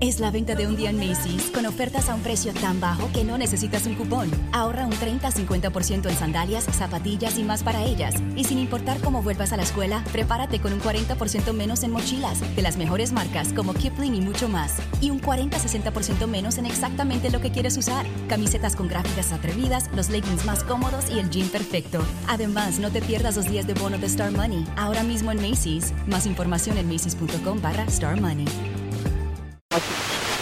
[0.00, 3.10] Es la venta de un día en Macy's con ofertas a un precio tan bajo
[3.12, 4.30] que no necesitas un cupón.
[4.52, 8.14] Ahorra un 30-50% en sandalias, zapatillas y más para ellas.
[8.36, 12.38] Y sin importar cómo vuelvas a la escuela, prepárate con un 40% menos en mochilas
[12.54, 14.76] de las mejores marcas como Kipling y mucho más.
[15.00, 18.06] Y un 40-60% menos en exactamente lo que quieres usar.
[18.28, 22.04] Camisetas con gráficas atrevidas, los leggings más cómodos y el jean perfecto.
[22.28, 24.64] Además, no te pierdas los días de bono de Star Money.
[24.76, 25.92] Ahora mismo en Macy's.
[26.06, 28.46] Más información en macy's.com barra Star Money.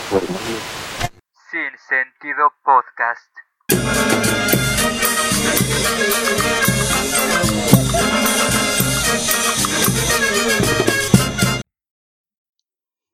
[0.08, 3.34] Sin Sentido Podcast.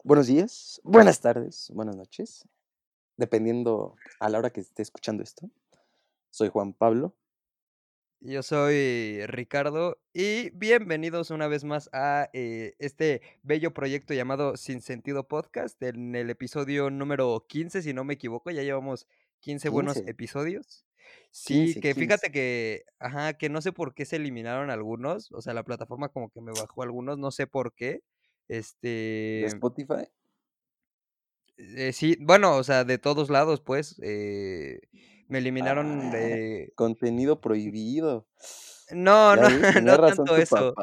[0.05, 2.47] Buenos días, buenas tardes, buenas noches,
[3.17, 5.49] dependiendo a la hora que esté escuchando esto.
[6.29, 7.15] Soy Juan Pablo.
[8.25, 14.81] Yo soy Ricardo y bienvenidos una vez más a eh, este bello proyecto llamado Sin
[14.81, 19.09] Sentido Podcast en el episodio número 15, si no me equivoco, ya llevamos
[19.41, 20.11] 15, buenos 15.
[20.13, 20.87] episodios.
[21.33, 22.33] Sí, 15, que fíjate 15.
[22.33, 26.31] que, ajá, que no sé por qué se eliminaron algunos, o sea, la plataforma como
[26.31, 28.05] que me bajó algunos, no sé por qué.
[28.47, 30.07] Este, Spotify.
[31.57, 34.81] eh, sí, bueno, o sea, de todos lados, pues, eh,
[35.33, 36.73] me eliminaron Ah, de...
[36.75, 38.29] contenido prohibido.
[38.91, 40.75] No, Ya no, ves, no tanto eso.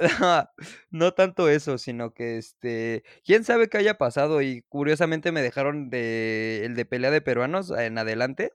[0.00, 0.52] Ajá,
[0.90, 5.90] no tanto eso, sino que, este, quién sabe qué haya pasado y curiosamente me dejaron
[5.90, 8.52] de el de pelea de peruanos en adelante,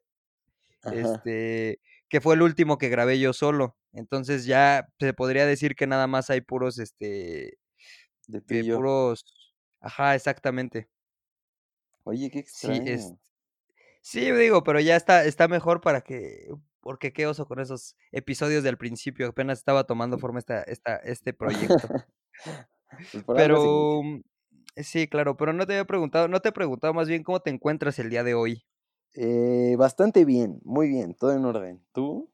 [0.84, 0.96] Ajá.
[0.96, 1.80] este,
[2.10, 3.78] que fue el último que grabé yo solo.
[3.94, 7.60] Entonces ya se podría decir que nada más hay puros, este,
[8.28, 9.26] De puros,
[9.80, 10.90] ajá, exactamente.
[12.04, 13.20] Oye, qué Sí, es, extraño.
[14.02, 16.50] Sí, digo, pero ya está, está mejor para que,
[16.82, 21.34] porque qué oso con esos episodios del principio, apenas estaba tomando forma esta, esta, este
[21.34, 21.78] proyecto.
[23.26, 23.38] Pues.
[23.38, 24.02] Pero,
[24.76, 27.50] sí, claro, pero no te había preguntado, no te he preguntado más bien cómo te
[27.50, 28.66] encuentras el día de hoy.
[29.16, 31.82] Eh, bastante bien, muy bien, todo en orden.
[31.94, 32.31] ¿Tú?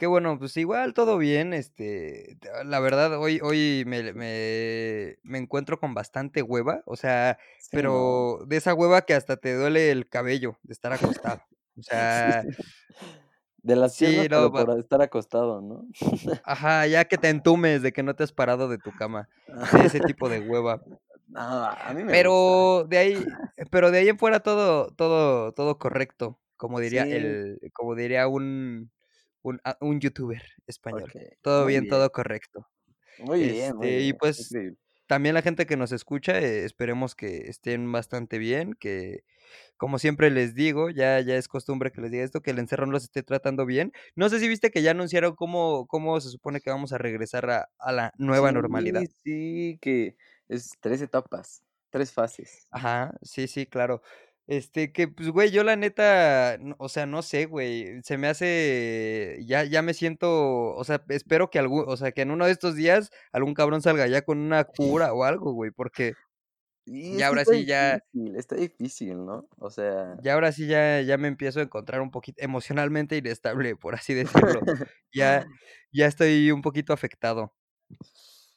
[0.00, 5.36] Qué bueno, pues igual todo bien, este, t- la verdad, hoy, hoy me, me, me
[5.36, 9.90] encuentro con bastante hueva, o sea, Sí, pero de esa hueva que hasta te duele
[9.90, 11.42] el cabello de estar acostado.
[11.76, 12.32] O Sí.
[12.32, 12.48] sea,
[13.62, 15.86] De las sí, no, por estar acostado, ¿no?
[16.42, 19.28] ajá, ya que te entumes de que no te has parado de tu cama,
[19.70, 20.82] de ese tipo de hueva.
[21.28, 22.50] No, a mí me gusta.
[22.50, 23.38] Pero de ahí,
[23.70, 28.90] pero de ahí en fuera todo, todo, todo correcto, como diría el, como diría un,
[29.42, 31.14] un, ah, un youtuber español.
[31.42, 32.66] Todo bien, bien, todo correcto.
[33.16, 34.76] muy bien, muy Este, y pues increíble.
[35.06, 39.24] también la gente que nos escucha, eh, esperemos que estén bastante bien, que
[39.78, 42.92] como siempre les digo, ya, ya es costumbre que les diga esto, que el encerrón
[42.92, 43.92] los esté tratando bien.
[44.16, 47.50] No sé si viste que ya anunciaron cómo, cómo se supone que vamos a regresar
[47.50, 49.06] a, a la nueva normalidad.
[49.22, 50.16] Sí, que
[50.48, 52.70] es tres etapas, tres fases.
[52.72, 54.00] Ajá, sí, sí, claro.
[54.50, 59.38] Este, que pues, güey, yo la neta, o sea, no sé, güey, se me hace,
[59.46, 62.50] ya, ya me siento, o sea, espero que algún, o sea, que en uno de
[62.50, 64.64] estos días algún cabrón salga ya con una
[65.06, 66.14] cura o algo, güey, porque
[66.84, 69.46] Y ya ahora sí, ya, difícil, está difícil, ¿no?
[69.58, 73.76] O sea, ya ahora sí, ya, ya me empiezo a encontrar un poquito emocionalmente inestable,
[73.76, 74.62] por así decirlo.
[75.14, 75.46] Ya,
[75.92, 77.54] ya estoy un poquito afectado.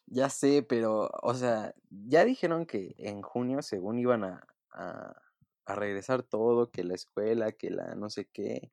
[0.07, 5.22] ya sé, pero, o sea, ya dijeron que en junio, según iban a, a,
[5.65, 8.71] a regresar todo, que la escuela, que la no sé qué.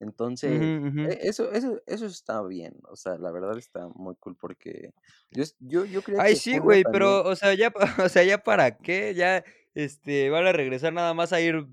[0.00, 0.72] Entonces,
[1.02, 4.92] e- eso, eso, eso está bien, o sea, la verdad está muy cool porque
[5.30, 8.08] yo, yo, yo creía Ay, que sí, güey, también, pero, o sea, ya, pa- o
[8.08, 9.44] sea, ya para qué, ya,
[9.74, 11.66] este, van a regresar nada más a ir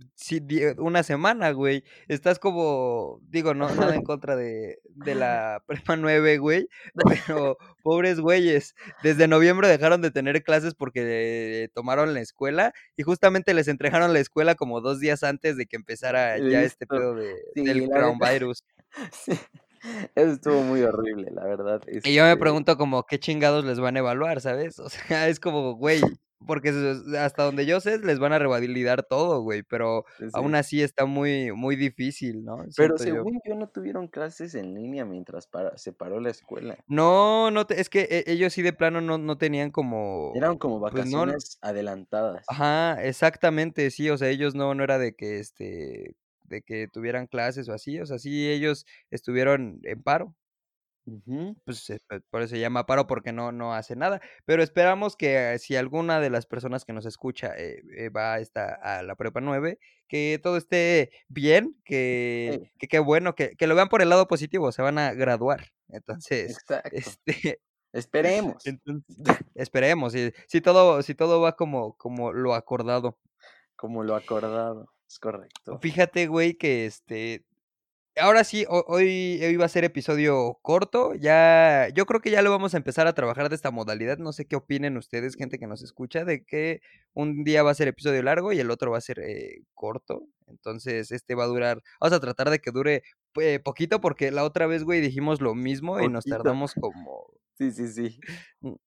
[0.78, 1.84] una semana, güey.
[2.08, 6.70] Estás como, digo, no, nada en contra de, de la prepa 9, güey,
[7.28, 13.54] pero pobres güeyes, desde noviembre dejaron de tener clases porque tomaron la escuela y justamente
[13.54, 17.36] les entregaron la escuela como dos días antes de que empezara ya este pedo de,
[17.56, 18.64] Sí, del coronavirus.
[19.12, 19.34] sí,
[20.16, 23.80] eso estuvo muy horrible, la verdad, Y yo me este, pregunto como, ¿qué chingados les
[23.80, 24.80] van a evaluar, sabes?
[24.80, 26.02] O sea, es como, güey,
[26.46, 26.70] porque
[27.18, 30.58] hasta donde yo sé les van a revalidar todo, güey, pero aún sí.
[30.58, 32.58] así está muy, muy difícil, ¿no?
[32.76, 36.78] Pero Siento según yo no tuvieron clases en línea mientras para- se paró la escuela.
[36.88, 40.58] No, no, te- es que e- ellos sí de plano no, no tenían como, Eran
[40.58, 42.46] como pues no, vacaciones adelantadas.
[42.48, 47.28] ajá, exactamente, sí, o sea, ellos no, no era de que, este, de que tuvieran
[47.28, 50.36] clases o así, o sea, sí, ellos estuvieron en paro.
[51.66, 51.92] Pues
[52.30, 54.22] por eso se llama paro porque no, no hace nada.
[54.46, 58.36] Pero esperamos que eh, si alguna de las personas que nos escucha eh, eh, va
[58.36, 63.36] a, esta, a la prepa 9, que todo esté bien, que, Sí, que qué bueno,
[63.36, 65.68] que, que lo vean por el lado positivo, se van a graduar.
[65.88, 66.90] Entonces, exacto.
[66.94, 67.62] este,
[67.92, 68.66] Esperemos.
[68.66, 69.18] Entonces,
[69.56, 73.18] esperemos, si, si todo, si todo va como, como lo acordado.
[73.76, 74.92] Como lo acordado.
[75.08, 75.80] Es correcto.
[75.82, 77.46] Fíjate, güey, que este.
[78.22, 81.14] Ahora sí, ho- hoy, hoy va a ser episodio corto.
[81.16, 84.18] Ya, yo creo que ya lo vamos a empezar a trabajar de esta modalidad.
[84.18, 86.82] No sé qué opinen ustedes, gente que nos escucha, de que
[87.14, 90.24] un día va a ser episodio largo y el otro va a ser eh, corto.
[90.48, 91.82] Entonces, este va a durar.
[92.02, 93.04] Vamos a tratar de que dure
[93.40, 97.26] eh, poquito, porque la otra vez, güey, dijimos lo mismo y nos tardamos como
[97.58, 98.20] Sí, sí, sí.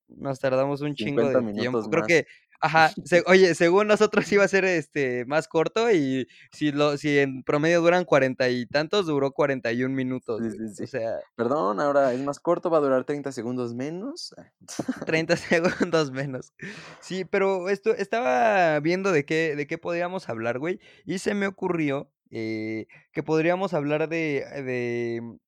[0.08, 1.90] nos tardamos un chingo 50 de tiempo.
[1.90, 2.26] Creo que,
[2.62, 7.18] ajá, se- oye, según nosotros iba a ser este más corto y si lo, si
[7.18, 10.82] en promedio duran cuarenta y tantos, duró 41 minutos, Sí, sí, sí.
[10.84, 14.34] O sea, Perdón, ahora es más corto, va a durar 30 segundos menos.
[15.02, 16.52] Ah, 30 segundos menos.
[17.00, 21.46] Sí, pero esto estaba viendo de qué, de qué podríamos hablar, güey, y se me
[21.46, 25.38] ocurrió eh, que podríamos hablar de, de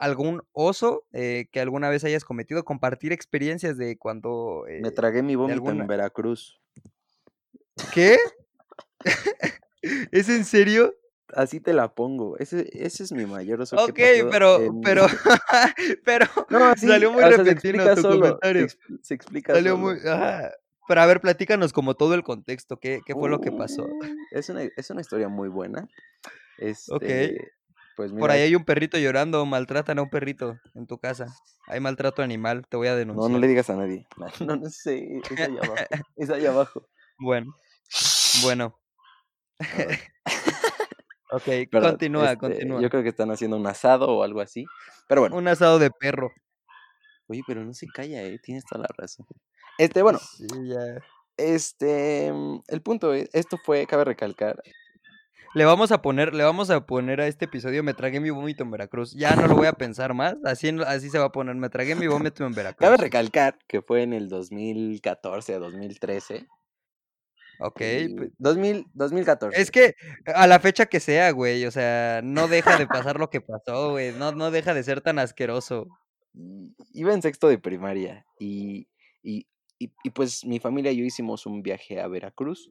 [0.00, 5.22] algún oso eh, que alguna vez hayas cometido, compartir experiencias de cuando Me eh, tragué
[5.22, 6.60] mi vómito alguna- en Veracruz.
[7.94, 8.16] ¿Qué?
[10.12, 10.94] ¿Es en serio?
[11.34, 12.36] Así te la pongo.
[12.38, 15.06] Ese, ese es mi mayor oso Ok, que pero, en pero,
[16.04, 18.66] pero No, sí, salió muy se repentino tu solo, se comentario.
[18.66, 19.82] expl- Se, explica Salió solo.
[19.86, 20.50] muy, ajá.
[20.88, 23.84] Pero a ver, platícanos como todo el contexto, ¿qué, qué fue lo que pasó?
[23.84, 24.00] Uh,
[24.32, 25.86] Es una, es una historia muy buena.
[26.58, 27.52] Este,
[28.00, 31.26] Pues Por ahí hay un perrito llorando, maltratan a un perrito en tu casa.
[31.66, 33.30] Hay maltrato animal, te voy a No, denunciar.
[33.30, 34.06] no le digas a nadie.
[34.40, 35.74] No, no sé, es allá abajo.
[36.16, 36.88] Es allá abajo.
[37.18, 37.54] Bueno,
[38.42, 38.80] bueno.
[41.30, 42.80] ok, Perdón, continúa, este, continúa.
[42.80, 44.64] Yo creo que están haciendo un asado o algo así.
[45.08, 46.30] Pero bueno, Un asado de perro.
[47.26, 48.38] oye, pero no se calla, eh.
[48.42, 49.26] Tienes toda la razón.
[49.78, 51.02] Este, bueno, Sí, ya.
[51.36, 54.62] este, el punto es, esto fue, cabe recalcar,
[55.52, 58.62] Le vamos a poner, le vamos a poner a este episodio Me tragué mi vómito
[58.62, 59.12] en Veracruz.
[59.14, 60.36] Ya no lo voy a pensar más.
[60.44, 61.56] Así, así se va a poner.
[61.56, 62.86] Me tragué mi vómito en Veracruz.
[62.86, 66.46] cabe recalcar que fue en el 2014, 2013.
[67.58, 67.80] Ok.
[67.80, 69.60] y- pues, 2000, 2014.
[69.60, 69.94] Es que
[70.34, 71.66] a la fecha que sea, güey.
[71.66, 74.12] O sea, no deja de pasar lo que pasó, güey.
[74.12, 75.88] No, no deja de ser tan asqueroso.
[76.92, 78.88] iba en sexto de primaria y,
[79.22, 79.48] y,
[79.80, 82.70] y, y pues mi familia y yo hicimos un viaje a Veracruz.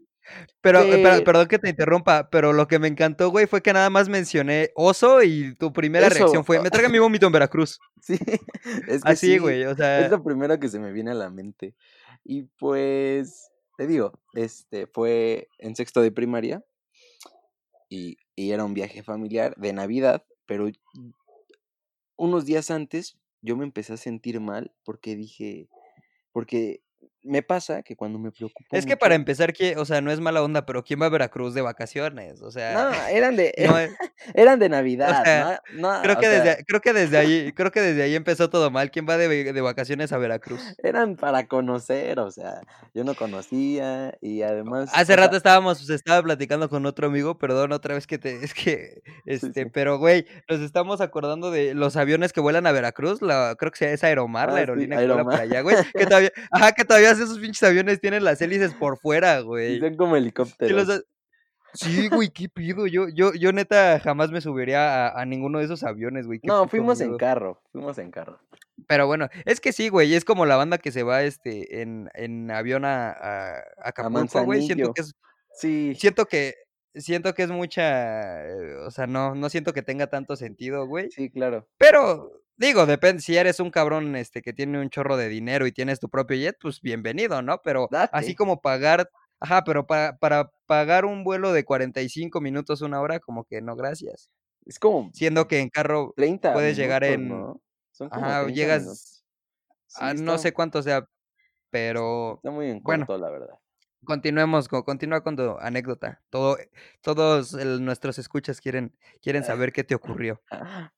[0.62, 3.74] Pero, eh, pero- perdón que te interrumpa, pero lo que me encantó, güey, fue que
[3.74, 7.34] nada más mencioné oso y tu primera Eso, reacción fue, me tragué mi vómito en
[7.34, 7.80] Veracruz.
[8.02, 8.14] Sí,
[8.88, 11.16] es que Así, sí, güey, o sea, Es lo primero que se me viene a
[11.16, 11.76] la mente.
[12.24, 16.64] Y pues, te digo, este fue en sexto de primaria
[17.90, 20.70] y, y era un viaje familiar de Navidad, pero
[22.18, 25.70] unos días antes yo me empecé a sentir mal porque dije,
[26.32, 26.82] porque
[27.24, 30.42] me pasa que cuando me preocupo es que para empezar, o sea, no es mala
[30.42, 32.42] onda, pero ¿quién va a Veracruz de vacaciones?
[32.42, 33.76] O sea, No, eran de, no
[34.34, 35.96] eran de Navidad, sea, ¿no?
[35.98, 38.72] No, creo que sea, desde, creo que desde ahí, creo que desde ahí empezó todo
[38.72, 38.92] mal.
[38.92, 40.62] ¿Quién va de, de vacaciones a Veracruz?
[40.84, 42.62] eran para conocer, o sea,
[42.94, 44.90] yo no conocía y además...
[44.94, 48.44] Hace sea, rato estábamos, se estaba platicando con otro amigo, perdón, otra vez que te,
[48.44, 49.70] es que, este, sí.
[49.72, 53.94] pero güey, nos estamos acordando de los aviones que vuelan a Veracruz, la, creo que
[53.94, 55.42] es Aeromar, Ah, la sí, aerolínea que vuela Aeromar.
[55.42, 59.40] allá, güey, que todavía, ajá, que todavía esos pinches aviones tienen las hélices por fuera,
[59.40, 59.80] güey.
[59.80, 60.88] son como helicópteros.
[60.88, 61.04] los
[61.74, 62.88] Sí, güey, qué pido.
[62.88, 66.40] Yo, yo, yo neta jamás me subiría a, a ninguno de esos aviones, güey.
[66.44, 68.40] No, fuimos en carro, fuimos en carro.
[68.88, 72.10] Pero bueno, es que sí, güey, es como la banda que se va este en,
[72.16, 74.64] en avión a, a a Acapulco, güey.
[74.64, 75.14] Siento que es,
[75.60, 76.56] Sí, siento que,
[76.96, 81.10] siento que es mucha, eh, o sea, no, no siento que tenga tanto sentido, güey.
[81.12, 81.68] sí, claro.
[81.78, 85.72] Pero, digo, depende, si eres un cabrón este que tiene un chorro de dinero y
[85.72, 87.60] tienes tu propio jet, pues bienvenido, ¿no?
[87.64, 88.36] Pero así Date.
[88.36, 93.46] como pagar, ajá, pero pa- para pagar un vuelo de 45 minutos, una hora, como
[93.46, 94.30] que no, gracias.
[94.66, 97.62] Es como Siendo que en carro 30 puedes llegar en- ¿no?
[97.92, 99.24] Son como Ajá, 30 llegas.
[99.88, 101.08] Sí, a no sé cuánto sea,
[101.72, 103.06] pero Está muy en bueno.
[103.06, 103.56] corto, la verdad.
[104.06, 106.22] Continuemos, con, continúa con tu anécdota.
[106.30, 106.58] Todo,
[107.02, 110.42] todos el- nuestros escuchas quieren, quieren saber qué te ocurrió.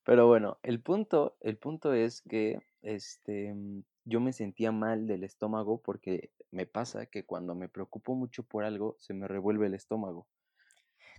[0.04, 5.24] Pero bueno, el punto, el punto es que este mm, yo me sentía mal del
[5.24, 9.74] estómago porque me pasa que cuando me preocupo mucho por algo se me revuelve el
[9.74, 10.26] estómago.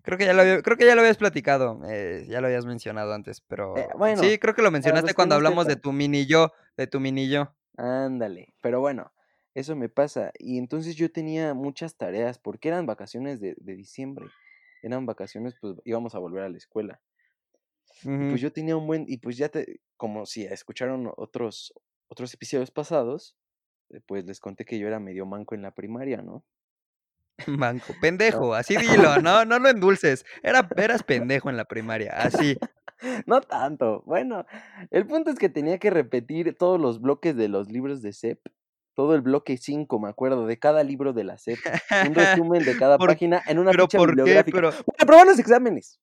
[0.04, 2.66] Creo que ya lo, había- creo que ya lo habías platicado, eh, ya lo habías
[2.66, 6.25] mencionado antes, pero Eh, bueno, sí, creo que lo mencionaste cuando hablamos de tu mini
[6.25, 7.54] yo, de tu mini yo.
[7.78, 9.12] Ándale, pero bueno,
[9.54, 10.32] eso me pasa.
[10.40, 14.26] Y entonces yo tenía muchas tareas porque eran vacaciones de, de diciembre.
[14.82, 17.02] Eran vacaciones, pues íbamos a volver a la escuela.
[18.06, 18.30] Ujú.
[18.30, 21.74] pues yo tenía un buen, y pues ya te, como si escucharon otros,
[22.08, 23.38] otros episodios pasados,
[23.90, 26.44] eh, pues les conté que yo era medio manco en la primaria, ¿no?
[27.48, 30.26] Manco, pendejo, así dilo, no, no lo endulces.
[30.44, 32.58] Era, eras pendejo en la primaria, así.
[33.28, 34.02] No tanto.
[34.06, 34.46] Bueno,
[34.90, 38.40] el punto es que tenía que repetir todos los bloques de los libros de SEP.
[38.96, 41.60] Todo el bloque 5, me acuerdo, de cada libro de la SEP.
[42.00, 44.24] Un resumen de cada página en una ¿Pero ficha por qué?
[44.24, 44.56] bibliográfica.
[44.58, 46.00] Pero, Bueno, aprobar los exámenes.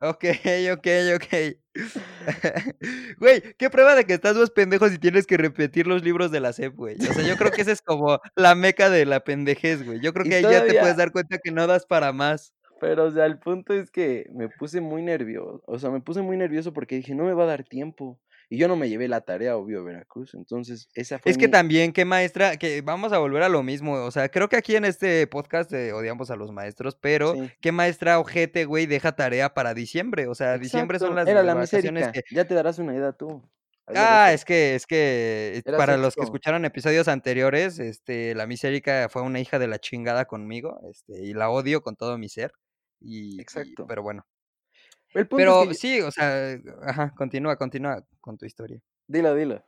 [0.00, 0.24] ok,
[0.72, 1.56] ok, ok.
[3.18, 6.40] Güey, qué prueba de que estás más pendejo si tienes que repetir los libros de
[6.40, 6.96] la SEP, güey.
[7.08, 10.00] O sea, yo creo que esa es como la meca de la pendejez, güey.
[10.00, 12.52] Yo creo Y que ahí ya te puedes dar cuenta que no das para más.
[12.80, 15.62] Pero, o sea, el punto es que me puse muy nervioso.
[15.66, 18.20] O sea, me puse muy nervioso porque dije, no me va a dar tiempo.
[18.50, 20.32] Y yo no me llevé la tarea, obvio, Veracruz.
[20.34, 23.92] Entonces, esa fue Es que también, qué maestra, que vamos a volver a lo mismo.
[24.04, 27.50] O sea, creo que aquí en este podcast eh, odiamos a los maestros, pero Sí.
[27.60, 30.28] qué maestra ojete, güey, deja tarea para diciembre.
[30.28, 32.10] O sea, diciembre son las Era la misérica.
[32.12, 32.22] que.
[32.30, 33.42] Ya te darás una idea tú.
[33.94, 39.08] Ah, es que, es que Era para los que escucharon episodios anteriores, este, la misérica
[39.10, 42.52] fue una hija de la chingada conmigo, este, y la odio con todo mi ser.
[43.00, 43.86] Y, y- Exacto.
[43.86, 44.26] pero bueno.
[45.14, 45.74] El punto Pero es que...
[45.74, 48.80] sí, o sea, ajá, continúa, continúa con tu historia.
[49.06, 49.64] Dilo, dilo.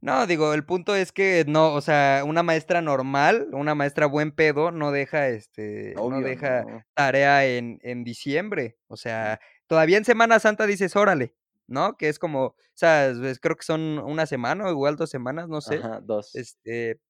[0.00, 4.30] No, digo, el punto es que no, o sea, una maestra normal, una maestra buen
[4.30, 6.84] pedo, no deja, este, no deja no.
[6.94, 8.78] tarea en, en diciembre.
[8.86, 11.34] O sea, todavía en Semana Santa dices, órale,
[11.66, 11.96] ¿no?
[11.96, 15.60] Que es como, o sea, creo que son una semana o igual dos semanas, no
[15.60, 15.76] sé.
[15.76, 16.34] Ajá, dos.
[16.36, 17.00] Este,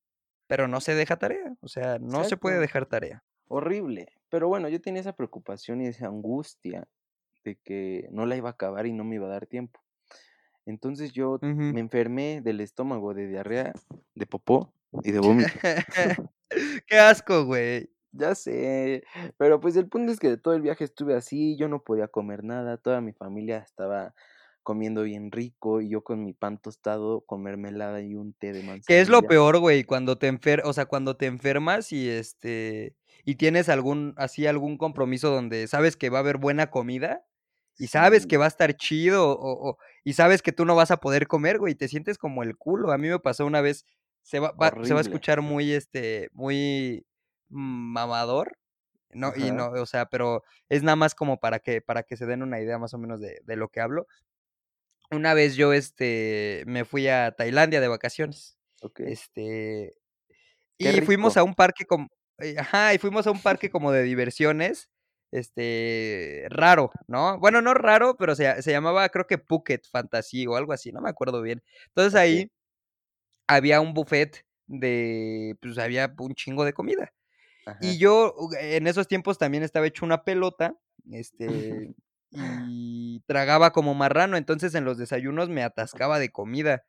[0.47, 3.23] pero no se deja tarea, o sea, no se puede dejar tarea.
[3.49, 4.09] Horrible.
[4.31, 6.87] Pero bueno, yo tenía esa preocupación y esa angustia
[7.45, 9.81] de que no la iba a acabar y no me iba a dar tiempo.
[10.67, 13.73] Entonces yo me enfermé del estómago, de diarrea,
[14.15, 15.51] de popó y de vómito.
[16.87, 17.91] Qué asco, güey.
[18.13, 19.05] Ya sé,
[19.37, 22.09] pero pues el punto es que de todo el viaje estuve así, yo no podía
[22.09, 24.15] comer nada, toda mi familia estaba
[24.63, 28.63] comiendo bien rico y yo con mi pan tostado, con mermelada y un té de
[28.63, 28.85] manzanilla.
[28.87, 29.85] ¿Qué es lo peor, güey?
[29.85, 34.79] Cuando te enfer, o sea, cuando te enfermas y este y tienes algún así algún
[34.79, 37.25] compromiso donde sabes que va a haber buena comida
[37.79, 40.75] y sabes Sí, que va a estar chido o, o- y sabes que tú no
[40.77, 42.93] vas a poder comer, güey, te sientes como el culo.
[42.93, 43.85] A mí me pasó una vez,
[44.23, 47.05] se va, va- se va a escuchar muy este muy
[47.49, 48.59] mamador,
[49.11, 52.27] no y no, o sea, pero es nada más como para que para que se
[52.27, 54.07] den una idea más o menos de, de lo que hablo.
[55.11, 58.59] Una vez yo este me fui a Tailandia de vacaciones.
[58.99, 59.95] Este,
[60.79, 63.91] Qué y fuimos a un parque como, eh, ajá, y fuimos a un parque como
[63.91, 64.91] de diversiones,
[65.33, 67.39] este, raro, ¿no?
[67.39, 71.01] Bueno, no raro, pero se, se llamaba, creo que Phuket Fantasy o algo así, no
[71.01, 71.63] me acuerdo bien.
[71.89, 72.51] Entonces ahí
[73.49, 77.13] había un buffet de, pues había un chingo de comida.
[77.67, 77.79] Ajá.
[77.81, 80.77] Y yo en esos tiempos también estaba hecho una pelota,
[81.11, 81.93] este,
[82.71, 86.85] y tragaba como marrano, entonces en los desayunos me atascaba de comida.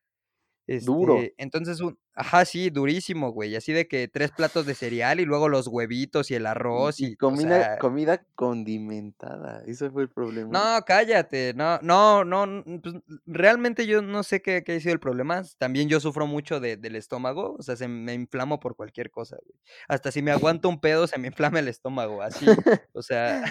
[0.67, 1.15] Duro.
[1.15, 5.25] Este, entonces, un, ajá, sí, durísimo, güey, así de que tres platos de cereal y
[5.25, 9.63] luego los huevitos y el arroz y y, o comida, sea, comida condimentada.
[9.65, 10.51] Ese fue el problema.
[10.51, 14.99] no, cállate, no, no, no, pues, realmente yo no sé qué, qué ha sido el
[14.99, 15.41] problema.
[15.57, 19.37] También yo sufro mucho de- del estómago, o sea, se me inflamo por cualquier cosa,
[19.43, 19.59] güey.
[19.87, 22.45] Hasta si me aguanto un pedo, se me inflama el estómago, así,
[22.93, 23.43] o sea,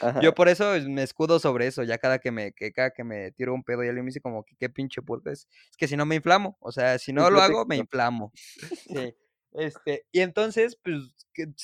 [0.00, 0.20] Ajá.
[0.20, 3.32] yo por eso me escudo sobre eso, ya cada que me, que cada que me
[3.32, 5.88] tiro un pedo y alguien me dice como que qué pinche puerco es, es que
[5.88, 8.32] si no me inflamo, o sea, si no lo hago, me inflamo.
[8.34, 9.14] Sí.
[9.52, 11.10] Este, y entonces, pues,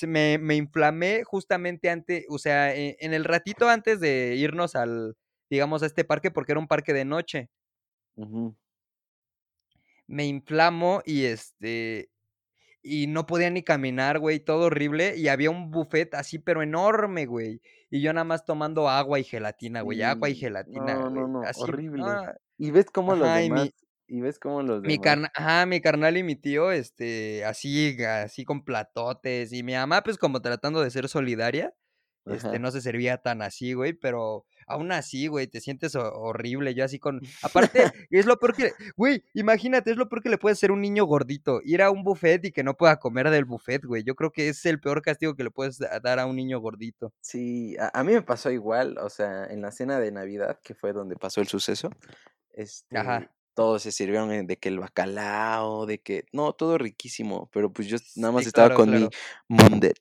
[0.07, 5.15] me, me inflamé justamente antes, o sea, e- en, el ratito antes de irnos al,
[5.49, 7.49] digamos, a este parque, porque era un parque de noche,
[10.07, 12.09] me inflamo y este,
[12.81, 17.25] y no podía ni caminar, güey, todo horrible, y había un buffet así, pero enorme,
[17.25, 17.61] güey,
[17.97, 21.49] y yo nada más tomando agua y gelatina, güey, agua y gelatina, No, no, no.
[21.49, 22.21] así, Horrible.
[22.25, 23.71] ah, Y ves cómo los mi, demás.
[24.07, 28.43] Y ves cómo los Mi carna ajá, mi carnal y mi tío, este, así, así
[28.45, 31.73] con platotes, y mi mamá, pues, como tratando de ser solidaria,
[32.27, 36.73] este, no se servía tan así, güey, pero aún así, güey, te sientes ho horrible,
[36.73, 40.37] yo así con aparte, es lo peor que güey, imagínate, es lo peor que le
[40.37, 43.45] puede hacer un niño gordito, ir a un buffet y que no pueda comer del
[43.45, 46.25] buffet, güey, yo creo que es el peor castigo que le puedes da dar a
[46.25, 47.13] un niño gordito.
[47.21, 50.75] Sí, a, a mí me pasó igual, o sea, en la cena de Navidad, que
[50.75, 51.89] fue donde pasó el suceso,
[52.53, 53.31] este, Ajá.
[53.53, 57.87] todos se sirvieron eh, de que el bacalao, de que, no, todo riquísimo, pero pues
[57.87, 59.09] yo nada más Sí, estaba claro, con mi
[59.47, 59.99] mundet.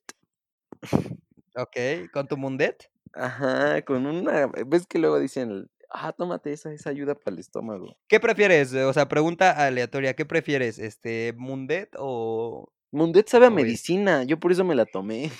[1.56, 2.90] Okey, ¿con tu mundet?
[3.14, 7.96] Ajá, con una, ves que luego dicen, ah, tómate esa, esa ayuda para el estómago.
[8.08, 8.72] ¿Qué prefieres?
[8.74, 10.78] O sea, pregunta aleatoria, ¿qué prefieres?
[10.78, 15.30] Este, ¿mundet o Mundet sabe a medicina, yo por eso me la tomé.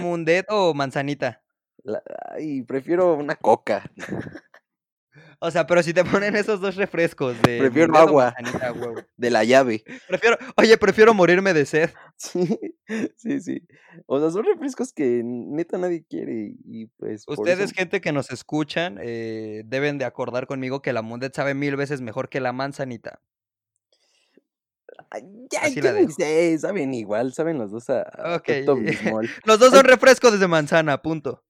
[0.00, 1.42] mundet o manzanita?
[1.82, 3.90] La- ay, prefiero una coca.
[5.38, 8.34] O sea, pero si te ponen esos dos refrescos de Prefiero agua.
[8.38, 8.72] manzanita.
[9.16, 9.84] De la llave.
[10.08, 11.90] Prefiero, oye, prefiero morirme de sed.
[12.18, 12.48] Sí,
[13.18, 13.68] sí, sí.
[14.06, 18.30] O sea, son refrescos que neta nadie quiere y, pues Ustedes, eso gente que nos
[18.30, 22.54] escuchan, eh, deben de acordar conmigo que la Mundet sabe mil veces mejor que la
[22.54, 23.20] manzanita.
[25.10, 28.44] Ay, ya, Así la sé, saben igual, saben los dos a, a Ok.
[28.46, 29.28] Pepto-Bismol.
[29.44, 31.44] Los dos son refrescos de manzana, punto.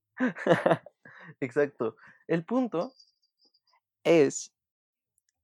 [1.39, 1.95] Exacto.
[2.27, 2.91] El punto
[4.07, 4.53] es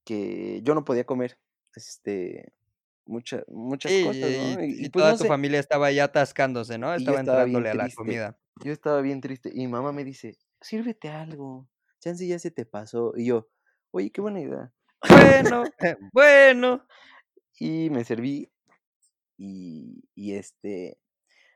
[0.05, 1.39] que yo no podía comer
[1.75, 2.53] este
[3.05, 4.63] mucha- muchas Y, cosas, y- ¿no?
[4.63, 6.93] Y, y y pues toda no tu sé, familia estaba ya atascándose, ¿no?
[6.93, 8.39] Estaba estaba entrándole a la comida.
[8.63, 11.67] Yo estaba bien triste y mamá me dice, sírvete algo,
[11.99, 13.13] chance ya se te pasó.
[13.17, 13.49] Y yo,
[13.91, 14.73] oye, qué buena idea.
[15.09, 15.63] Bueno,
[16.13, 16.85] bueno.
[17.59, 18.51] Y me serví
[19.37, 20.97] y, y este,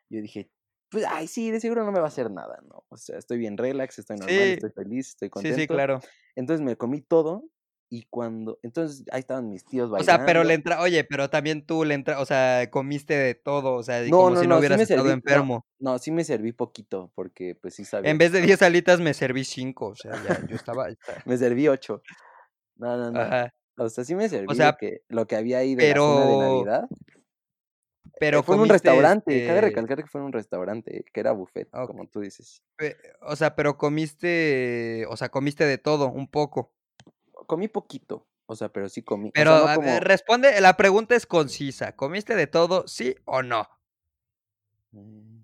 [0.09, 0.51] yo dije,
[0.89, 2.85] pues, ay, sí, de seguro no me va a hacer nada, ¿no?
[2.89, 5.57] O sea, estoy bien relax, estoy normal, Sí, estoy feliz, estoy sí, contento.
[5.59, 5.99] sí, claro.
[6.37, 7.43] Entonces me comí todo
[7.89, 10.53] y cuando, entonces ahí estaban mis tíos O sea, pero le bailando.
[10.55, 14.25] entra, oye, pero también tú le entra, o sea, comiste de todo, o sea, No,
[14.25, 15.65] como no, si no hubieras estado serví, enfermo.
[15.79, 18.45] no, sí me serví poquito porque pues sí sabía En vez de estaba.
[18.45, 20.87] 10 alitas me serví 5, o sea, ya, yo estaba,
[21.25, 22.01] Me serví ocho.
[22.77, 23.21] No, no, no.
[23.21, 23.51] ajá.
[23.77, 26.01] O sea, sí me O serví lo sea, que, lo que había ahí de la
[26.01, 26.89] cena de pero, Navidad.
[28.17, 31.19] Eh, pero fue en un restaurante, cabe este, recalcar que fue en un restaurante, que
[31.19, 32.63] era buffet, ok, como tú dices.
[33.21, 36.73] o sea, pero comiste, o sea, comiste de todo, un poco.
[37.45, 39.29] Comí poquito, o sea, pero sí comí.
[39.29, 39.99] O Pero sea, no a ver, como.
[39.99, 41.95] responde, la pregunta es concisa.
[41.95, 43.69] ¿Comiste de todo, sí o no?
[44.91, 45.37] Mm,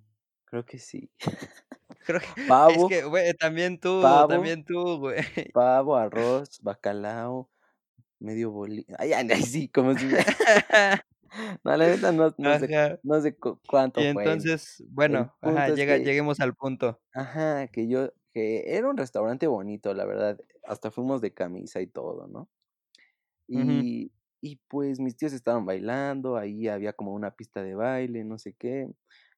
[0.46, 1.10] Creo que sí.
[2.06, 5.18] Creo que es Pavo, que, güey, también tú, pavo, también tú, güey.
[5.54, 7.50] pavo, arroz, bacalao,
[8.20, 8.86] medio boli.
[8.98, 10.08] Ay, ay, ay, sí, como si.
[11.64, 12.70] No, la neta no, no sé,
[13.04, 14.46] no sé cu- cuánto Y fue.
[14.46, 17.00] entonces, bueno, ajá, llega, que, lleguemos al punto.
[17.14, 20.40] ajá, que yo, que era un restaurante bonito, la verdad.
[20.66, 22.50] Hasta fuimos de camisa y todo, ¿no?
[23.48, 24.12] Y,
[24.42, 28.54] y pues mis tíos estaban bailando, ahí había como una pista de baile, no sé
[28.54, 28.88] qué.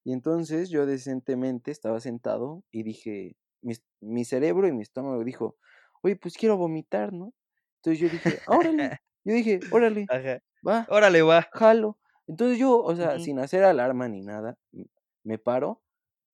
[0.03, 5.57] Y entonces yo decentemente estaba sentado y dije, mi, mi cerebro y mi estómago dijo,
[6.03, 7.33] oye, pues quiero vomitar, ¿no?
[7.77, 10.41] Entonces yo dije, órale, yo dije, órale, Ajá.
[10.67, 11.47] Va, Órale, va.
[11.51, 11.97] jalo.
[12.27, 14.57] Entonces yo, o sea, sin hacer alarma ni nada,
[15.23, 15.81] me paro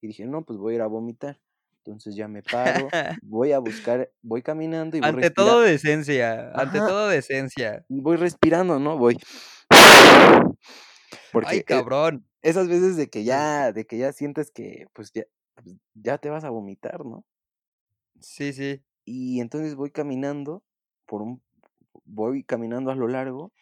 [0.02, 1.40] y dije, no, pues voy a ir a vomitar.
[1.78, 2.90] Entonces ya me paro,
[3.22, 7.86] voy a buscar, voy caminando y voy Ante todo decencia, ante todo decencia.
[7.90, 8.98] y voy respirando, ¿no?
[8.98, 9.18] Voy.
[11.32, 12.25] Porque Ay, e- cabrón.
[12.42, 15.24] esas veces de que Eh, ya, de que ya sientes que pues ya,
[15.55, 17.25] pues, ya te vas a vomitar, ¿no?
[18.20, 18.84] Sí, sí.
[19.05, 20.64] Y entonces voy caminando
[21.05, 21.42] por un,
[22.05, 23.53] voy caminando a lo largo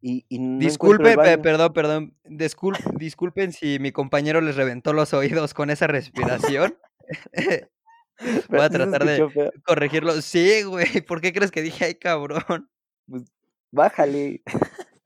[0.00, 2.14] y, y no Disculpe, perdón, perdón.
[2.24, 6.76] Discul- disculpen si mi compañero les reventó los oídos con esa respiración.
[8.48, 9.52] Voy a tratar de feo.
[9.64, 10.20] corregirlo.
[10.22, 11.00] Sí, güey.
[11.06, 12.68] ¿Por qué crees que dije, ay, cabrón?
[13.08, 13.24] Pues
[13.70, 14.42] bájale.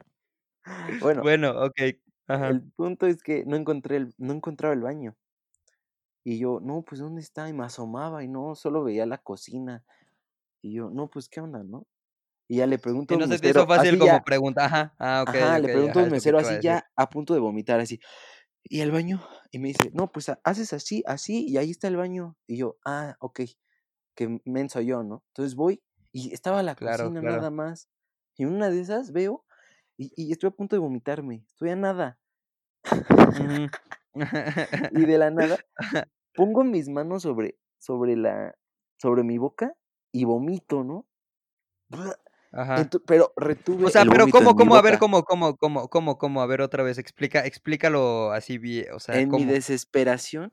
[1.00, 1.80] Bueno, Bueno, ok.
[2.28, 2.48] Ajá.
[2.50, 5.16] el punto es que no encontré el, no encontraba el baño.
[6.24, 7.48] Y yo, no, pues ¿dónde está?
[7.48, 9.82] Y me asomaba y no, solo veía la cocina.
[10.62, 11.84] Y yo, no, pues ¿qué onda, no?
[12.52, 14.64] Y ya le pregunto Y a no un se te hizo fácil como ya, pregunta.
[14.66, 14.94] Ajá.
[14.98, 15.68] Ah, ok, ajá, le ok.
[15.68, 18.00] pregunto a un que mesero a así ya a punto de vomitar, así.
[18.64, 19.22] ¿Y el baño?
[19.50, 22.36] Y me dice, no, pues ha- haces así, así, y ahí está el baño.
[22.46, 23.40] Y yo, ah, ok,
[24.16, 25.24] qué menso yo, ¿no?
[25.28, 27.42] Entonces voy y estaba la Claro, cocina claro.
[27.42, 27.90] nada más.
[28.36, 29.46] Y en una de esas veo
[29.98, 32.20] y, y estoy a punto de vomitarme, estoy a nada.
[33.36, 33.70] Ujú.
[34.90, 35.60] Y de la nada
[36.34, 38.56] pongo mis manos sobre, sobre la,
[38.98, 39.76] sobre mi boca
[40.12, 41.08] y vomito, ¿no?
[42.52, 42.88] Ajá.
[43.06, 44.76] Pero O retuve sea, el pero ¿cómo, cómo?
[44.76, 44.98] A ver.
[44.98, 46.42] ¿cómo, cómo, cómo, cómo, cómo?
[46.42, 50.52] A ver, otra vez, explica, explícalo así bien, o sea, En mi desesperación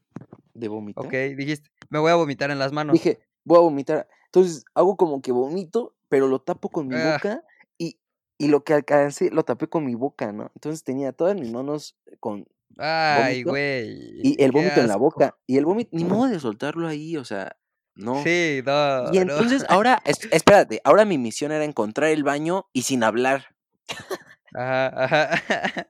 [0.54, 2.94] de Ok, vomitar, dijiste, me voy a vomitar en las manos.
[2.94, 4.08] dije, voy a vomitar.
[4.26, 7.44] Entonces hago como que vomito, pero lo tapo con mi Ah, boca
[7.78, 8.00] y,
[8.38, 10.52] y lo que alcancé lo tapé con mi boca, ¿no?
[10.56, 15.38] Entonces tenía todas mis manos con ay, güey, y el vómito en la boca.
[15.48, 17.58] Y el vómito, ni modo de soltarlo ahí, o sea,
[18.00, 18.24] no.
[18.24, 19.14] Sí, Y no, no.
[19.14, 23.48] entonces ahora, es- espérate, ahora mi misión era encontrar el baño y sin hablar.
[24.54, 25.30] Ajá, ajá.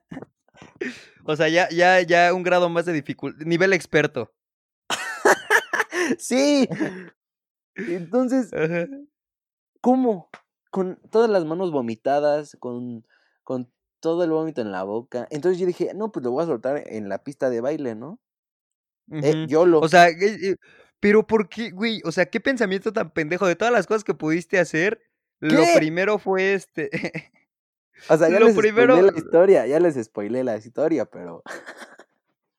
[1.24, 4.32] O sea, ya, ya, ya un grado más de dificultad, nivel experto.
[6.18, 6.68] sí.
[7.74, 8.86] Entonces, Ajá.
[9.80, 10.28] ¿cómo?
[10.70, 13.06] Con todas las manos vomitadas, con,
[13.44, 13.70] con
[14.00, 15.26] todo el vómito en la boca.
[15.30, 18.18] Entonces yo dije, no, pues lo voy a soltar en la pista de baile, ¿no?
[19.12, 19.80] Eh, yo lo.
[19.80, 20.56] O sea, eh, eh,
[21.00, 22.00] pero ¿por qué, güey?
[22.04, 23.46] O sea, qué pensamiento tan pendejo.
[23.46, 25.00] De todas las cosas que pudiste hacer,
[25.40, 26.90] lo primero fue este.
[28.08, 29.02] O sea, ya lo les spoilé primero.
[29.02, 31.42] la historia, ya les spoilé la historia, pero.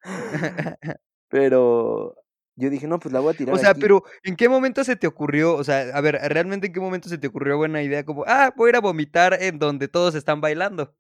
[1.29, 2.15] Pero.
[2.57, 3.81] Yo dije, no, pues la voy a tirar O sea, aquí.
[3.81, 5.55] pero ¿en qué momento se te ocurrió?
[5.55, 8.05] O sea, a ver, ¿realmente en qué momento se te ocurrió buena idea?
[8.05, 10.93] Como, ah, voy a ir a vomitar en donde todos están bailando.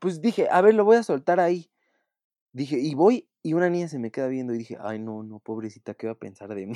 [0.00, 1.69] Pues dije, a ver, lo voy a soltar ahí.
[2.52, 5.38] Dije, y voy, y una niña se me queda viendo y dije, ay, no, no,
[5.38, 6.74] pobrecita, ¿qué va a pensar de mí?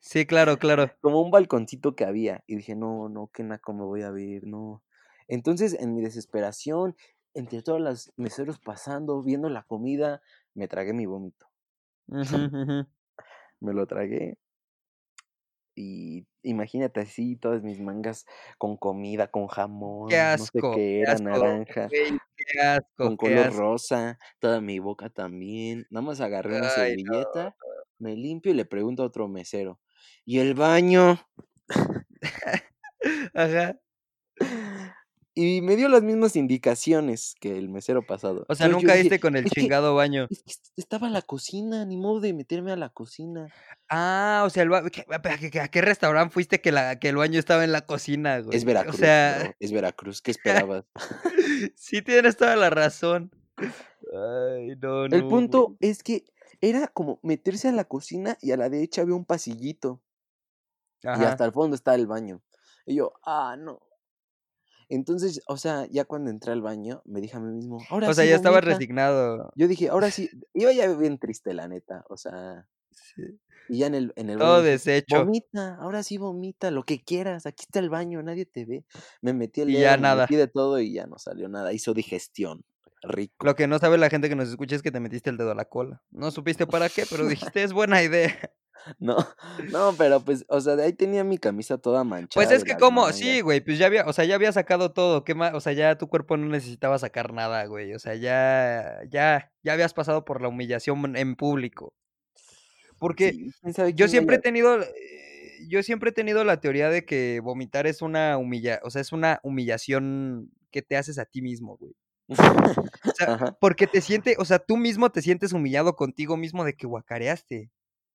[0.00, 0.90] Sí, claro, claro.
[1.00, 2.44] Como un balconcito que había.
[2.46, 4.82] Y dije, no, no, qué naco me voy a ver, no.
[5.26, 6.96] Entonces, en mi desesperación,
[7.34, 10.22] entre todos los meseros pasando, viendo la comida,
[10.54, 11.46] me tragué mi vómito.
[13.60, 14.38] Me lo tragué.
[15.80, 18.26] Y imagínate así, todas mis mangas
[18.58, 21.88] con comida, con jamón, Qué no sé asco, qué qué era, asco, naranja,
[22.36, 23.56] qué asco, con color asco.
[23.56, 25.86] rosa, toda mi boca también.
[25.90, 26.70] Nada más agarré una no.
[26.70, 27.56] servilleta,
[27.98, 29.80] me limpio y le pregunto a otro mesero.
[30.24, 31.18] ¿Y el baño?
[33.34, 33.78] Ajá.
[35.40, 38.44] Y me dio las mismas indicaciones que el mesero pasado.
[38.48, 40.26] O sea, yo nunca diste con el es que, chingado baño.
[40.30, 43.46] es que est- estaba la cocina, ni modo de meterme a la cocina.
[43.88, 47.08] Ah, o sea, el ba ¿qué a qué a qué restaurante fuiste que la que
[47.10, 48.60] el baño estaba en la cocina, Es güey?
[48.62, 50.84] O Veracruz, sea, es Veracruz, ¿qué esperabas?
[51.76, 53.30] sí tienes toda la razón.
[53.56, 55.76] Ay, no, El no, punto güey.
[55.80, 56.24] es que
[56.60, 60.02] era como meterse a la cocina y a la derecha había un pasillito
[61.04, 62.42] y hasta el fondo estaba el baño.
[62.86, 63.80] Y yo, ah, no.
[64.88, 68.14] Entonces, o sea, ya cuando entré al baño, me dije a mí mismo, ahora O
[68.14, 68.60] sea, sí ya vomita.
[68.60, 69.50] resignado.
[69.54, 73.40] Yo dije, ahora sí, iba ya bien triste, la neta, o sea, Sí.
[73.66, 75.26] y ya en el, en el Todo baño deshecho.
[75.26, 78.84] vomita, ahora sí vomita, lo que quieras, aquí está el baño, nadie te ve.
[79.22, 80.28] Me metí el Y ya me nada.
[80.28, 82.64] metí de todo y ya no salió nada, hizo digestión,
[83.02, 83.46] rico.
[83.46, 85.52] Lo que no sabe la gente que nos escucha es que te metiste el dedo
[85.52, 86.02] a la cola.
[86.10, 88.52] No supiste para qué, pero dijiste: "Es buena idea".
[88.98, 89.16] No,
[89.72, 92.64] no, pero pues, o sea, de ahí tenía mi camisa toda Pues manchada es de
[92.64, 95.54] que como sí, güey, pues ya había, o sea, ya había sacado todo, ¿qué más?
[95.54, 97.92] O sea, ya tu cuerpo no necesitaba sacar nada, güey.
[97.94, 101.94] O sea, ya ya ya habías pasado por la humillación en público.
[102.98, 103.52] Porque Sí,
[103.94, 104.88] yo siempre he tenido, eh,
[105.68, 109.12] yo siempre he tenido la teoría de que vomitar es una humilla o sea, es
[109.12, 111.94] una humillación que te haces a ti mismo, güey.
[113.04, 113.56] O sea, Ajá.
[113.60, 117.70] porque te siente, o sea, tú mismo te sientes humillado contigo mismo de que guacareaste.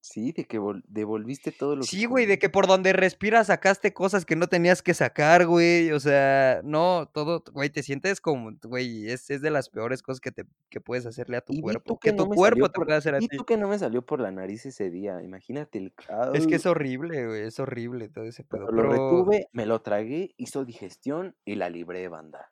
[0.05, 3.47] Sí, de que vol- devolviste todo lo que Sí, güey, de que por donde respiras
[3.47, 5.91] sacaste cosas que no tenías que sacar, güey.
[5.93, 10.19] O sea, no, todo, güey, te sientes como, güey, es, es de las peores cosas
[10.19, 11.97] que te que puedes hacerle a tu Y cuerpo.
[11.99, 13.29] que Que no tu me cuerpo salió te por, puede hacer a ti.
[13.37, 15.21] tú que no me salió por la nariz ese día.
[15.23, 15.93] Imagínate el,
[16.33, 18.75] Es que es horrible, güey, es horrible todo ese pero pedo.
[18.75, 22.51] lo Pero retuve, me lo tragué, hizo digestión y la libré, banda.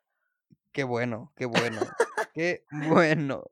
[0.72, 1.80] qué bueno, qué bueno,
[2.32, 3.44] qué bueno.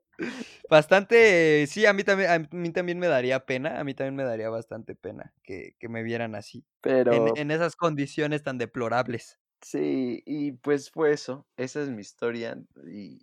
[0.69, 4.23] Bastante, sí, a mí también, a mí también me daría pena, a mí también me
[4.23, 6.65] daría bastante pena que, que me vieran así,
[7.09, 9.39] en, Pero en esas condiciones tan deplorables.
[9.61, 11.47] sí, y pues fue eso.
[11.57, 13.19] Esa es mi historia y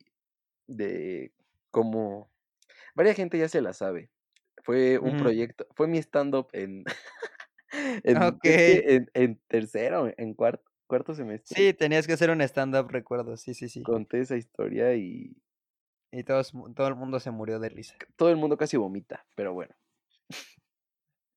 [0.68, 1.34] de
[1.70, 2.32] cómo
[2.94, 4.10] varias gente ya se la sabe.
[4.64, 6.84] Fue un proyecto, fue mi stand-up en,
[8.04, 13.36] en, en, en tercero, en cuarto, cuarto semestre, Sí, tenías que hacer un stand-up, recuerdo,
[13.36, 13.82] sí, sí, sí.
[13.82, 15.36] conté esa historia y
[16.10, 17.94] Y todos, todo el mundo se murió de risa.
[18.16, 19.74] todo el mundo casi vomita, pero bueno.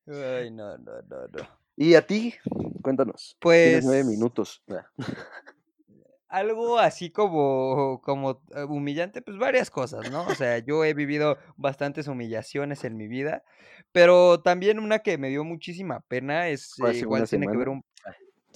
[0.08, 1.62] Ay, no, no, no, no.
[1.76, 2.36] ¿Y a ti?
[2.82, 3.38] Cuéntanos.
[3.40, 4.64] Tienes nueve Pues minutos.
[6.34, 10.26] Ah, algo así como, como eh, humillante, pues varias cosas, ¿no?
[10.28, 13.44] O sea, yo he vivido bastantes humillaciones en mi vida,
[13.92, 17.68] pero también una que me dio muchísima pena es ¿Fue eh, igual tiene que ver
[17.68, 17.84] un...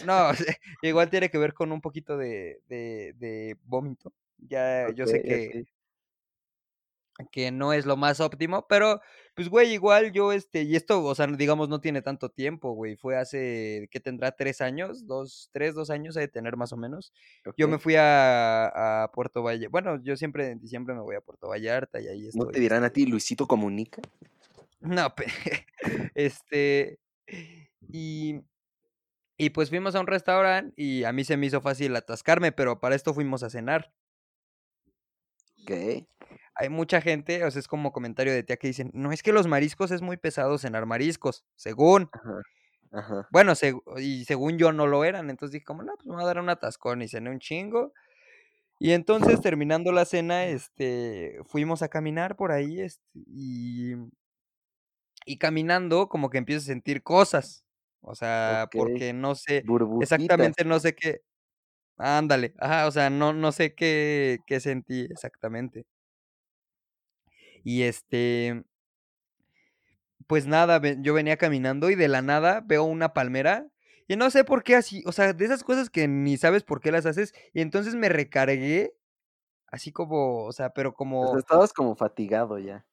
[0.05, 0.29] No,
[0.81, 4.13] igual tiene que ver con un poquito de, de, de vómito.
[4.37, 5.65] Ya, yo sé que.
[7.31, 9.01] Que no es lo más óptimo, pero
[9.35, 12.95] pues, güey, igual yo, este, y esto, o sea, digamos, no tiene tanto tiempo, güey,
[12.95, 14.31] fue hace, ¿qué tendrá?
[14.33, 15.07] ¿Tres años?
[15.07, 17.13] ¿Dos, tres, dos años de tener más o menos?
[17.57, 17.81] Yo me ok.
[17.81, 21.99] fui a, a Puerto Vallarta, bueno, yo siempre en diciembre me voy a Puerto Vallarta
[22.01, 24.01] y ahí ¿No estoy, te dirán a este, ti Luisito Comunica?
[24.79, 25.13] no,
[26.15, 26.99] este,
[27.89, 28.41] y,
[29.37, 32.79] y pues fuimos a un restaurante y a mí se me hizo fácil atascarme, pero
[32.79, 33.93] para esto fuimos a cenar.
[35.65, 36.07] ¿Qué?
[36.55, 39.33] Hay mucha gente, o sea, es como comentario de tía que dicen, no, es que
[39.33, 42.11] los mariscos es muy pesado cenar mariscos, según.
[42.11, 42.41] Ajá.
[42.91, 43.29] Ajá.
[43.29, 46.23] Bueno, seg- y según yo no lo eran, entonces dije como, no, pues me voy
[46.23, 47.93] a dar un atascón y cené un chingo.
[48.79, 53.95] Y entonces terminando la cena, este, fuimos a caminar por ahí, este, y,
[55.25, 57.65] y caminando como que empiezo a sentir cosas.
[58.01, 60.03] O sea, porque no sé, Burbujitas.
[60.03, 61.21] exactamente no sé qué.
[61.97, 65.85] Ándale, ajá, o sea, no, no sé qué, qué sentí exactamente.
[67.65, 68.63] Y este,
[70.27, 73.67] pues nada, yo venía caminando y de la nada veo una palmera
[74.07, 76.79] y no sé por qué así, o sea, de esas cosas que ni sabes por
[76.79, 78.93] qué las haces y entonces me recargué,
[79.67, 82.85] así como, o sea, pero como, estabas como fatigado ya.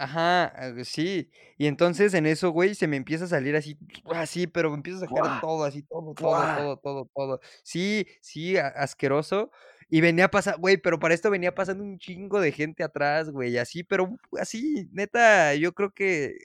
[0.00, 1.28] Ajá, ah, sí.
[1.56, 3.76] Y entonces en eso, güey, se me empieza a salir así,
[4.14, 5.40] así, pero me empieza a sacar ¡Buah!
[5.40, 6.56] todo, así, todo, todo, ¡Buah!
[6.56, 7.40] todo, todo, todo.
[7.64, 9.50] Sí, sí, asqueroso.
[9.88, 13.56] Y venía pasando, güey, pero para esto venía pasando un chingo de gente atrás, güey,
[13.58, 16.36] así, pero así, neta, yo creo que,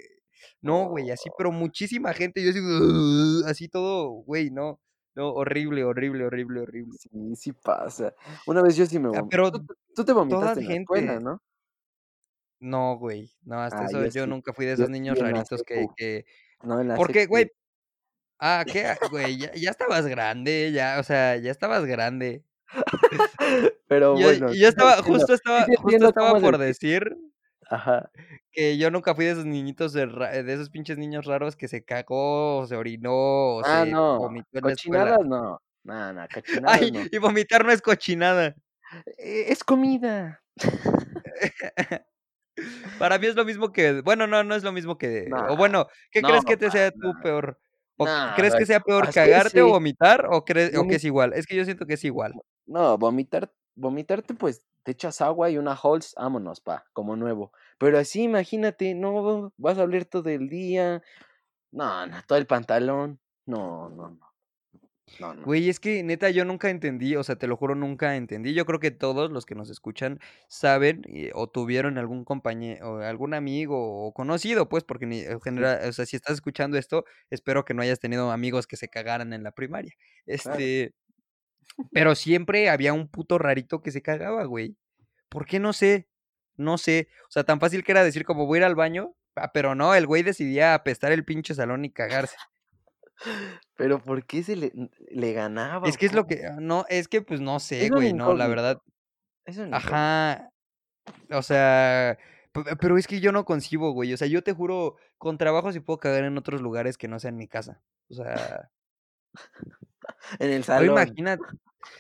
[0.62, 2.60] no, güey, así, pero muchísima gente, yo así,
[3.49, 4.79] así todo, güey, no,
[5.15, 6.97] no, horrible, horrible, horrible, horrible.
[6.97, 8.13] Sí, sí pasa.
[8.47, 11.12] Una vez yo sí me Ah, vom pero tú tú te vomitaste en la escuela,
[11.13, 11.23] gente.
[11.23, 11.41] ¿no?
[12.60, 14.29] No, güey, no, hasta Ah, eso yo yo sí.
[14.29, 16.25] nunca fui de Yo esos sí niños raritos que, que,
[16.63, 17.51] No, en la porque, güey,
[18.39, 18.86] ah, ¿qué?
[18.88, 22.43] Ah, Güey, ya, ya estabas grande, ya, o sea, ya estabas grande.
[23.88, 27.15] Pero yo, bueno, yo estaba, justo estaba, justo estaba es por decir
[27.69, 28.09] Ajá.
[28.51, 31.67] que yo nunca fui de esos niñitos de, ra- de esos pinches niños raros que
[31.67, 35.03] se cagó, o se orinó, o Ah, se no, vomitó en la escuela.
[35.17, 35.62] cochinadas no.
[35.86, 37.01] No, no, cochinadas Ay, no.
[37.12, 38.55] y vomitar no es cochinada.
[39.17, 40.41] Eh, es comida.
[42.99, 45.88] Para mí es lo mismo que, bueno, no, no es lo mismo que, o bueno,
[46.12, 47.19] ¿qué no, crees que te sea no.
[47.21, 47.59] peor?
[48.03, 51.33] ¿O No, crees que sea peor cagarte o vomitar o crees, o que es igual?
[51.33, 52.33] Es que yo siento que es igual.
[52.65, 57.51] No, vomitar vomitarte, pues, te echas agua y una Halls, vámonos, pa, como nuevo.
[57.77, 61.01] Pero así, imagínate, no, vas a oler todo el día.
[61.71, 63.19] No, no, todo el pantalón.
[63.45, 64.32] No, no, no.
[65.19, 65.43] No, no.
[65.43, 68.53] Güey, es que neta yo nunca entendí, o sea, te lo juro, nunca entendí.
[68.53, 73.33] Yo creo que todos los que nos escuchan saben eh, o tuvieron algún compañero, algún
[73.33, 77.65] amigo o conocido, pues, porque ni, en general, o sea, si estás escuchando esto, espero
[77.65, 79.93] que no hayas tenido amigos que se cagaran en la primaria.
[80.41, 80.59] claro.
[80.59, 80.93] Este,
[81.91, 84.77] pero siempre había un puto rarito que se cagaba, güey.
[85.29, 85.59] ¿Por qué?
[85.59, 86.07] No sé,
[86.57, 87.09] no sé.
[87.27, 89.75] O sea, tan fácil que era decir como voy a ir al baño, ah, pero
[89.75, 92.35] no, el güey decidía apestar el pinche salón y cagarse.
[93.78, 94.71] Pero ¿por qué se le,
[95.10, 98.13] le ganaba Es que es lo que, ah, no, es que pues no sé, güey,
[98.13, 98.82] no, la verdad.
[99.45, 99.88] Es una incógnita.
[100.38, 100.49] Ajá,
[101.32, 102.17] o sea,
[102.52, 104.13] pe- pero es que yo no concibo, güey.
[104.13, 107.19] O sea, yo te juro, con trabajo sí puedo cagar en otros lugares que no
[107.19, 107.82] sean mi casa.
[108.10, 108.69] O sea,
[110.39, 110.91] En el salón.
[110.91, 111.43] imagínate.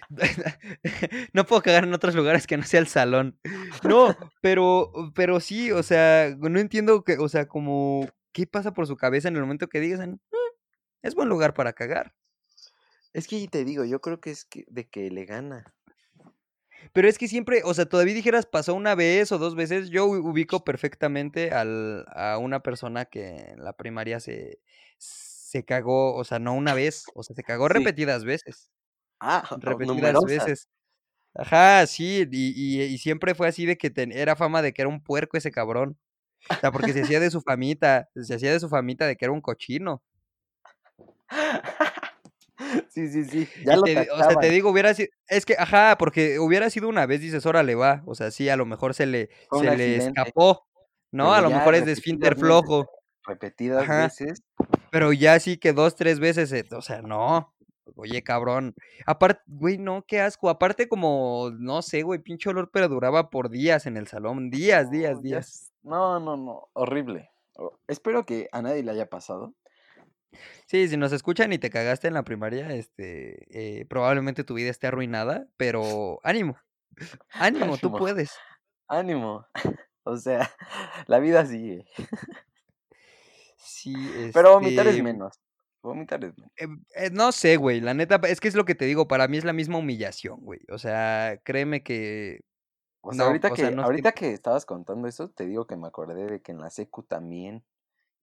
[1.33, 3.37] No puedo cagar en otros lugares que no sea el salón.
[3.83, 8.87] No, pero, pero sí, o sea, no entiendo que, o sea, como, ¿qué pasa por
[8.87, 10.15] su cabeza en el momento que digas, "Mm,
[11.03, 12.15] es buen lugar para cagar?
[13.13, 15.73] Es que te digo, yo creo que es que de que le gana.
[16.91, 20.05] Pero es que siempre, o sea, todavía dijeras, pasó una vez o dos veces, yo
[20.05, 24.59] ubico perfectamente al, a una persona que en la primaria se,
[24.97, 27.73] se cagó, o sea, no una vez, o sea, se cagó Sí.
[27.75, 28.69] repetidas veces,
[29.19, 30.23] Ah, o- repetidas numerosas.
[30.25, 30.69] veces.
[31.35, 34.83] Ajá, sí, y, y- y siempre fue así de que ten- era fama de que
[34.83, 35.97] era un puerco ese cabrón.
[36.57, 39.25] O sea, porque se hacía de su famita, se hacía de su famita de que
[39.25, 40.03] era un cochino.
[42.89, 43.47] Sí, sí, sí.
[43.65, 46.87] Ya lo te, o sea, te digo, hubiera sido, es que, ajá, porque hubiera sido
[46.87, 49.97] una vez, dices, órale, va, o sea, sí, a lo mejor se le, se le
[49.97, 50.65] escapó,
[51.11, 51.25] ¿no?
[51.25, 52.87] Pero A lo mejor es de esfínter flojo,
[53.25, 54.43] repetidas ajá, veces.
[54.91, 57.53] pero ya sí que dos, tres veces, eh, o sea, no,
[57.95, 62.87] oye, cabrón, aparte, güey, no, qué asco, aparte como, no sé, güey, pinche olor, pero
[62.87, 65.73] duraba por días en el salón, días, días, No, días.
[65.83, 66.69] no, no, no.
[66.73, 67.29] Horrible.
[67.87, 69.53] Espero que a nadie le haya pasado.
[70.65, 74.69] Sí, si nos escuchan y te cagaste en la primaria, este, eh, probablemente tu vida
[74.69, 76.57] esté arruinada, pero ánimo,
[77.31, 78.31] ánimo, tú puedes.
[78.87, 79.45] Ánimo.
[80.05, 80.51] O sea,
[81.07, 81.85] la vida sigue.
[83.65, 83.95] Sí,
[84.33, 85.39] Pero vomitar es este, menos.
[85.81, 86.51] Vomitar es menos.
[86.57, 89.27] eh, eh, no sé, güey, la neta, es que es lo que te digo, para
[89.29, 90.59] mí es la misma humillación, güey.
[90.69, 92.41] O sea, créeme que
[93.01, 95.65] O sea, no, ahorita o sea, que, no ahorita que estabas contando eso, te digo
[95.65, 97.63] que me acordé de que en la secu también.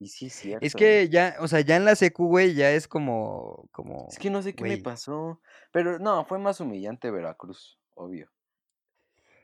[0.00, 0.70] Y sí es Es cierto, ¿eh?
[0.74, 4.30] que ya, o sea, ya en la secu, güey, ya es como, como, Es que
[4.30, 5.42] no sé qué me pasó.
[5.72, 8.30] Pero no, fue más humillante Veracruz, obvio.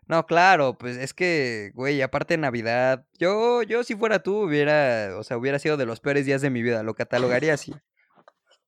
[0.07, 5.19] No, claro, pues es que, güey, aparte de Navidad, yo, yo si fuera tú, hubiera,
[5.19, 7.75] o sea, hubiera sido de los peores días de mi vida, lo catalogaría así.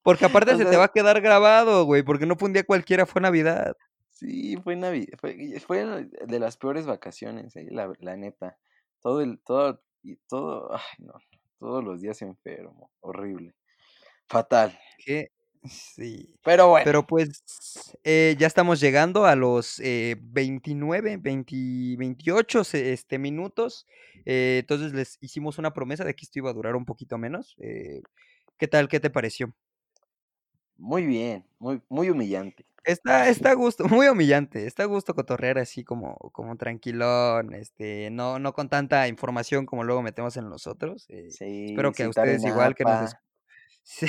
[0.03, 2.65] Porque aparte O se te va a quedar grabado, güey, porque no fue un día
[2.65, 3.75] cualquiera, fue Navidad.
[4.11, 5.17] sí, fue Navidad.
[5.19, 8.59] Fue, fue de las peores vacaciones, eh, la, la neta.
[9.01, 11.15] Todo el, todo, y todo, ay, no,
[11.59, 13.55] todos los días enfermo, horrible.
[14.29, 14.79] Fatal.
[14.99, 16.35] Sí.
[16.45, 17.43] Pero bueno, Pero pues
[18.05, 23.87] eh, ya estamos llegando a los eh, 29, 20, 28 se- este, minutos.
[24.25, 27.57] eh, entonces les hicimos una promesa de que esto iba a durar un poquito menos.
[27.61, 28.03] eh,
[28.59, 28.89] ¿qué tal?
[28.89, 29.53] ¿Qué te pareció?
[30.79, 32.65] Muy bien, muy, muy humillante.
[32.85, 38.11] Está, está a gusto, muy humillante, está a gusto cotorrear así como, como tranquilón, este,
[38.11, 41.07] no, no con tanta información como luego metemos en nosotros.
[41.11, 43.15] eh, Sí, espero que a ustedes igual que nos.
[43.91, 44.07] Sí,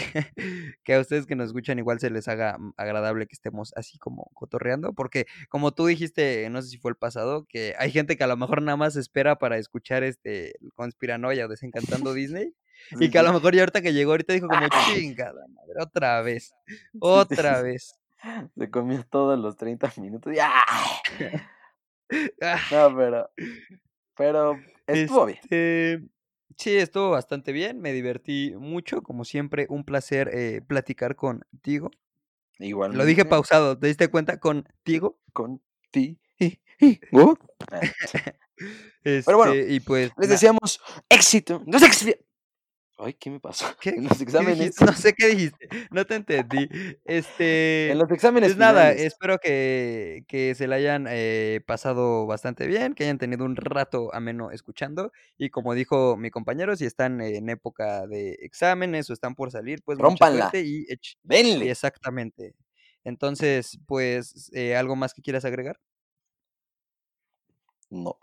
[0.84, 3.98] que a ustedes que nos escuchan igual se les haga mm, agradable que estemos así
[3.98, 8.18] como cotorreando, porque como tú dijiste, no sé si fue el pasado, que hay gente
[8.18, 11.48] que a lo mejor nada más espera para escuchar este conspiranoia o
[12.04, 12.56] desencantando Disney,
[13.00, 16.22] y que a lo mejor ya ahorita que llegó ahorita dijo como chingada madre, otra
[16.22, 16.54] vez,
[17.00, 17.96] otra vez.
[18.58, 20.34] Se comió todos los 30 minutos.
[20.34, 20.64] y ¡ah!
[22.42, 23.30] Ah, No, pero.
[24.18, 25.40] Pero estuvo bien.
[25.44, 26.02] Este,
[26.58, 31.92] sí, estuvo bastante bien, me divertí mucho, como siempre, un placer eh, platicar contigo.
[32.98, 34.40] Lo dije pausado, ¿te diste cuenta?
[34.40, 35.20] Contigo.
[35.34, 36.18] Contigo.
[37.72, 37.82] Ah,
[39.04, 40.12] Este, bueno, y pues.
[40.18, 41.64] Les deseamos éxito.
[42.06, 42.26] Qué.
[43.02, 43.66] Ay, ¿qué me pasó?
[43.82, 44.76] ¿Qué, En los exámenes.
[44.86, 46.70] No sé qué dijiste, no te entendí.
[47.06, 47.92] Este.
[47.92, 52.94] En los exámenes Pues nada, espero que, que se la hayan eh, pasado bastante bien,
[52.94, 55.14] que hayan tenido un rato ameno escuchando.
[55.38, 59.82] Y como dijo mi compañero, si están en época de exámenes o están por salir,
[59.84, 60.86] pues suerte y
[61.24, 61.72] Denle.
[61.72, 62.54] Exactamente.
[63.06, 65.80] Entonces, pues, eh, ¿algo más que quieras agregar?
[67.90, 68.18] No.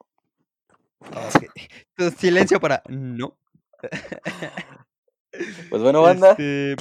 [0.99, 1.47] Ok.
[1.97, 3.39] Tu silencio para no.
[5.69, 6.31] Pues bueno, banda.
[6.31, 6.77] Este,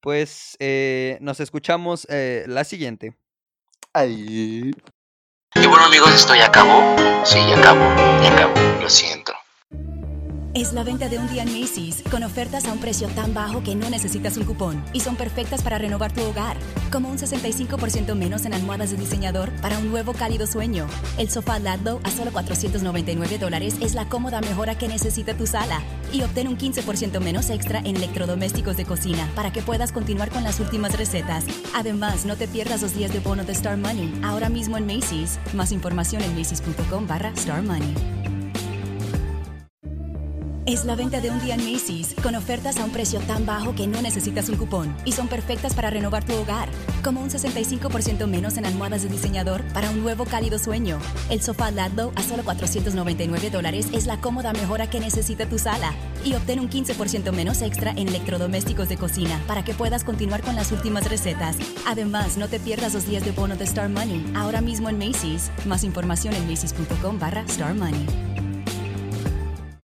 [0.00, 3.16] pues eh, nos escuchamos eh, la siguiente.
[3.92, 4.72] Ay.
[5.54, 6.96] Y bueno amigos, esto ya acabó.
[7.24, 7.84] Sí, ya acabó,
[8.22, 9.32] ya acabó, lo siento.
[10.56, 13.62] Es la venta de un día en Macy's, con ofertas a un precio tan bajo
[13.62, 16.56] que no necesitas un cupón y son perfectas para renovar tu hogar,
[16.90, 20.86] como un 65% menos en almohadas de diseñador para un nuevo cálido sueño.
[21.18, 25.82] El sofá Ladlow a solo 499 dólares es la cómoda mejora que necesita tu sala
[26.10, 30.42] y obtén un 15% menos extra en electrodomésticos de cocina para que puedas continuar con
[30.42, 31.44] las últimas recetas.
[31.74, 35.38] Además, no te pierdas los días de bono de Star Money, ahora mismo en Macy's.
[35.52, 38.25] Más información en macy's.com barra Star Money.
[40.66, 43.76] Es la venta de un día en Macy's, con ofertas a un precio tan bajo
[43.76, 46.68] que no necesitas un cupón y son perfectas para renovar tu hogar,
[47.04, 50.98] como un 65% menos en almohadas de diseñador para un nuevo cálido sueño.
[51.30, 55.94] El sofá Ladlow a solo 499 dólares es la cómoda mejora que necesita tu sala
[56.24, 60.56] y obtén un 15% menos extra en electrodomésticos de cocina para que puedas continuar con
[60.56, 61.58] las últimas recetas.
[61.86, 65.52] Además, no te pierdas los días de bono de Star Money, ahora mismo en Macy's.
[65.64, 68.45] Más información en macy's.com barra Star Money.